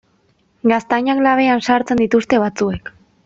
[0.71, 2.91] Gaztainak labean sartzen dituzte batzuek.